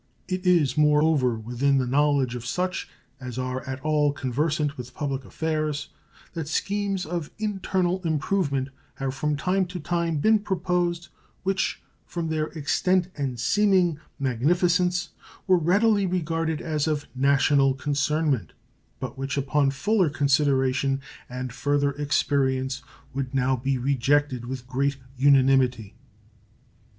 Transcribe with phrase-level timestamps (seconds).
[0.27, 4.95] It is, more over, within the knowledge of such as are at all conversant with
[4.95, 5.89] public affairs
[6.33, 11.09] that schemes of internal improvement have from time to time been proposed
[11.43, 15.09] which, from their extent and seeming magnificence,
[15.45, 18.53] were readily regarded as of national concernment,
[18.99, 20.99] but which upon fuller consideration
[21.29, 22.81] and further experience
[23.13, 25.93] would now be rejected with great unanimity.